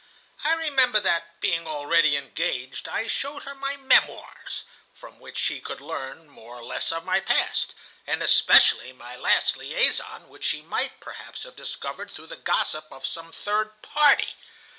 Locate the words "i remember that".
0.43-1.39